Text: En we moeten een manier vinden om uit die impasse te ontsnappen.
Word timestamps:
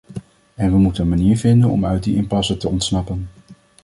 En 0.55 0.71
we 0.71 0.77
moeten 0.77 1.03
een 1.03 1.09
manier 1.09 1.37
vinden 1.37 1.69
om 1.69 1.85
uit 1.85 2.03
die 2.03 2.15
impasse 2.15 2.57
te 2.57 2.67
ontsnappen. 2.67 3.27